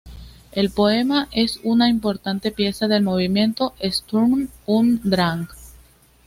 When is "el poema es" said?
0.51-1.59